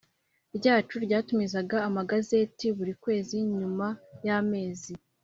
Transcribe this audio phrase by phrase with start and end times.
[0.57, 3.87] ryacu ryatumizaga amagazeti buri kwezi Nyuma
[4.25, 4.93] y amezi